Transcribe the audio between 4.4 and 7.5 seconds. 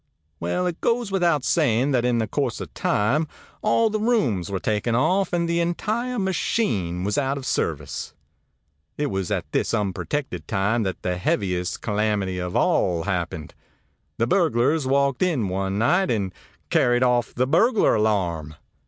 were taken off, and the entire machine was out of